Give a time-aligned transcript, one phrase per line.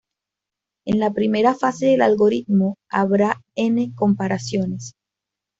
[0.83, 4.95] En la primera fase del algoritmo habrá n comparaciones.